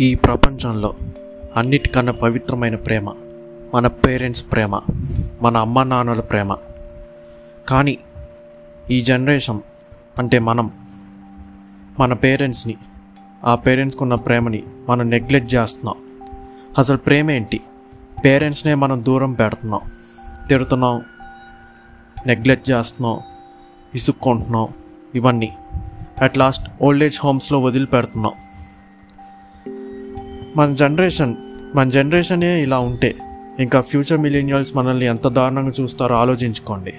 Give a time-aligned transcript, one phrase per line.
[0.00, 0.94] ఈ ప్రపంచంలో
[1.56, 3.12] అన్నిటికన్నా పవిత్రమైన ప్రేమ
[3.74, 4.80] మన పేరెంట్స్ ప్రేమ
[5.42, 6.56] మన అమ్మ నాన్నల ప్రేమ.
[7.68, 7.98] కానీ
[8.90, 9.60] ఈ జనరేషన్
[10.18, 10.70] అంటే మనం
[12.00, 12.76] మన పేరెంట్స్ని
[13.44, 15.94] ఆ పేరెంట్స్కి ఉన్న ప్రేమని మనం నెగ్లెక్ట్ చేస్తున్నాం.
[16.78, 17.60] అసలు ప్రేమ ఏంటి?
[18.24, 19.80] పేరెంట్స్నే మనం దూరం పెడుతున్నాం
[20.48, 21.02] తిడుతున్నాం
[22.26, 23.20] నెగ్లెక్ట్ చేస్తున్నాం
[23.94, 24.68] ఇసుక్కుంటున్నాం
[25.14, 25.56] ఇవన్నీ.
[26.22, 28.32] అట్ లాస్ట్ ఓల్డ్ ఏజ్ హోమ్స్లో వదిలిపెడుతున్నాం.
[30.58, 31.36] మన జనరేషన్
[31.74, 33.14] మన జనరేషనే ఇలా ఉంటే
[33.60, 36.94] ఇంకా ఫ్యూచర్ మిలీనియల్స్ మనల్ని ఎంత దారుణంగా చూస్తారో ఆలోచించుకోండి.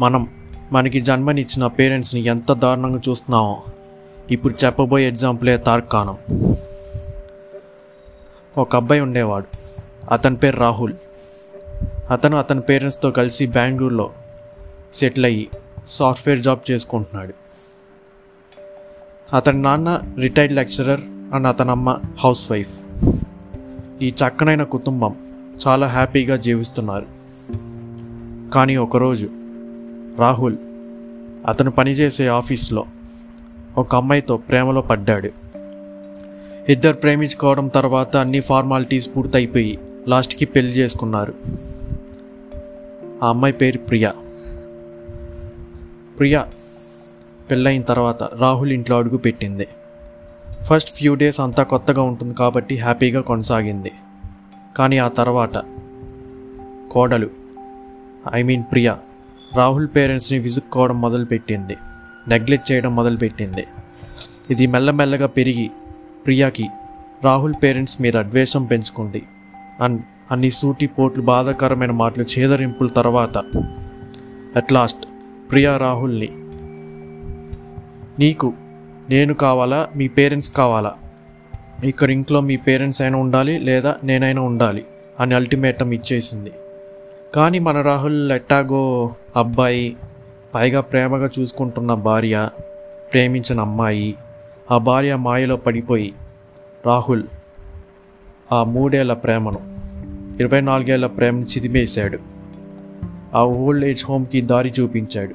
[0.00, 0.28] మనం
[0.72, 3.62] మనకి జన్మనిచ్చిన పేరెంట్స్ని ఎంత దారుణంగా చూస్తున్నామో
[4.30, 6.18] ఇప్పుడు చెప్పబోయే ఎగ్జాంపులే తార్కానం
[8.58, 9.46] ఒక అబ్బాయి ఉండేవాడు
[10.12, 10.94] అతని పేరు రాహుల్.
[12.10, 14.10] అతను అతని పేరెంట్స్తో కలిసి బెంగళూరులో
[14.94, 15.48] సెటిల్ అయ్యి
[15.88, 17.34] సాఫ్ట్వేర్ జాబ్ చేసుకుంటున్నాడు.
[19.36, 21.00] అతని నాన్న రిటైర్డ్ లెక్చరర్
[21.34, 22.78] అండ్ అతనమ్మ హౌస్ వైఫ్
[24.02, 25.14] ఈ చక్కనైన కుటుంబం
[25.66, 27.06] చాలా హ్యాపీగా జీవిస్తున్నారు.
[28.50, 29.30] కానీ ఒకరోజు
[30.18, 30.56] రాహుల్
[31.46, 32.84] అతను పనిచేసే ఆఫీస్లో
[33.78, 35.30] ఒక అమ్మాయితో ప్రేమలో పడ్డాడు.
[36.68, 41.34] ఇద్దరు ప్రేమించుకోవడం తర్వాత అన్ని ఫార్మాలిటీస్ పూర్తయిపోయి లాస్ట్కి పెళ్ళి చేసుకున్నారు.
[43.22, 44.14] ఆ అమ్మాయి పేరు ప్రియా.
[46.18, 46.46] ప్రియా
[47.50, 49.68] పెళ్ళైన తర్వాత రాహుల్ ఇంట్లో అడుగు పెట్టింది.
[50.66, 53.92] ఫస్ట్ ఫ్యూ డేస్ అంతా కొత్తగా ఉంటుంది కాబట్టి హ్యాపీగా కొనసాగింది.
[54.76, 55.64] కానీ ఆ తర్వాత
[56.90, 57.30] కోడలు
[58.34, 58.98] ఐ మీన్ ప్రియా
[59.56, 61.76] రాహుల్ పేరెంట్స్ని విసుక్కోవడం మొదలుపెట్టింది.
[62.28, 63.64] నెగ్లెక్ట్ చేయడం మొదలుపెట్టింది.
[64.50, 65.70] ఇది మెల్లమెల్లగా పెరిగి
[66.26, 66.68] ప్రియాకి
[67.24, 69.22] రాహుల్ పేరెంట్స్ మీద ద్వేషం పెంచుకుంది.
[69.80, 73.38] అండ్ అన్ని సూటి పోట్లు బాధాకరమైన మాటలు చేదరింపుల తర్వాత
[74.56, 75.06] అట్ లాస్ట్
[75.50, 76.28] ప్రియా రాహుల్ని
[78.18, 78.52] నీకు
[79.10, 79.88] నేను కావాలా?
[79.96, 80.94] మీ పేరెంట్స్ కావాలా?
[81.84, 84.84] ఇక్కడ ఇంట్లో మీ పేరెంట్స్ అయినా ఉండాలి లేదా నేనైనా ఉండాలి
[85.20, 86.52] అని అల్టిమేటం ఇచ్చేసింది.
[87.34, 89.96] కానీ మన రాహుల్ ఎట్టాగో అబ్బాయి
[90.54, 92.48] పైగా ప్రేమగా చూసుకుంటున్న భార్య
[93.12, 94.14] ప్రేమించిన అమ్మాయి
[94.70, 96.14] ఆ భార్య మాయలో పడిపోయి.
[96.86, 97.22] రాహుల్
[98.52, 99.60] ఆ మూడేళ్ళ ప్రేమను
[100.40, 102.18] ఇరవై నాలుగేళ్ళ ప్రేమను చిదిమేశాడు.
[103.34, 105.34] ఆ ఓల్డ్ ఏజ్ హోమ్కి దారి చూపించాడు.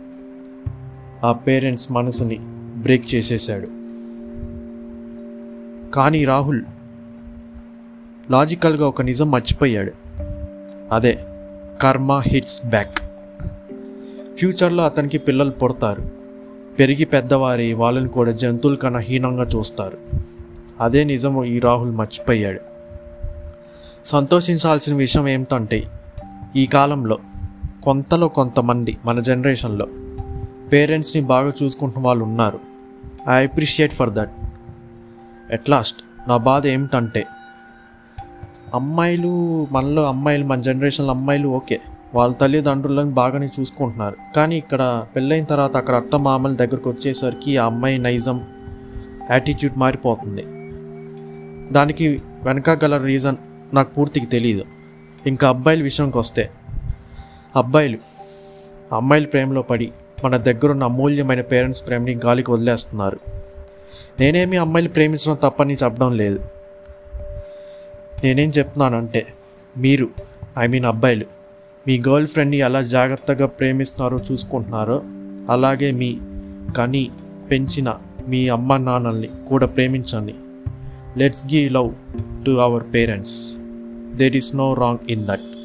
[1.26, 2.40] ఆ పేరెంట్స్ మనసుని
[2.80, 3.68] బ్రేక్ చేసేశాడు.
[5.92, 6.62] కానీ రాహుల్
[8.32, 9.92] లాజికల్గా ఒక నిజం మర్చిపోయాడు.
[10.92, 11.20] అదే
[11.82, 12.98] కర్మ హిట్స్ బ్యాక్
[14.38, 16.04] ఫ్యూచర్లో అతనికి పిల్లలు పుడతారు.
[16.80, 19.98] పెరిగి పెద్దవారి వాళ్ళని కూడా జంతువుల కన్నా హీనంగా చూస్తారు.
[20.82, 22.60] అదే నిజం ఈ రాహుల్ మర్చిపోయాడు.
[24.06, 25.84] సంతోషించాల్సిన విషయం ఏమిటంటే
[26.56, 27.18] ఈ కాలంలో
[27.84, 29.88] కొంతలో కొంతమంది మన జనరేషన్లో
[30.74, 32.69] పేరెంట్స్ని బాగా చూసుకుంటున్న వాళ్ళు ఉన్నారు.
[33.28, 34.30] I appreciate for that
[35.52, 37.26] at last నా బాధ ఏమిటంటే
[38.74, 41.80] అమ్మాయిలు మనలో అమ్మాయిలు మన జనరేషన్లో అమ్మాయిలు ఓకే.
[42.16, 44.16] వాళ్ళ తల్లిదండ్రులను బాగానే చూసుకుంటున్నారు.
[44.36, 48.48] కానీ ఇక్కడ పెళ్ళైన తర్వాత అక్కడ అత్త మామల దగ్గరకు వచ్చేసరికి ఆ అమ్మాయి నైజం
[49.32, 50.42] యాటిట్యూడ్ మారిపోతుంది.
[51.74, 53.38] దానికి వెనక గల రీజన్
[53.74, 54.66] నాకు పూర్తిగా తెలియదు
[55.28, 56.50] ఇంకా అబ్బాయిల విషయంకి వస్తే
[57.56, 57.98] అబ్బాయిలు
[58.96, 59.92] అమ్మాయిల ప్రేమలో పడి
[60.24, 63.20] మన దగ్గరున్న అమూల్యమైన పేరెంట్స్ ప్రేమని గాలికి వదిలేస్తున్నారు.
[64.20, 66.40] నేనేమి అమ్మాయిలు ప్రేమించడం తప్పని చెప్పడం లేదు.
[68.24, 69.28] నేనేం చెప్తున్నానంటే
[69.78, 70.10] మీరు
[70.60, 71.26] ఐ మీన్ అబ్బాయిలు
[71.88, 75.04] మీ గర్ల్ ఫ్రెండ్ని ఎలా జాగ్రత్తగా ప్రేమిస్తున్నారో చూసుకుంటున్నారో
[75.50, 76.18] అలాగే మీ
[76.78, 77.12] కని
[77.52, 77.96] పెంచిన
[78.28, 80.36] మీ అమ్మ నాన్నల్ని కూడా ప్రేమించండి.
[81.18, 81.94] Let's give love
[82.46, 83.56] to our parents.
[84.16, 85.59] There is no wrong in that.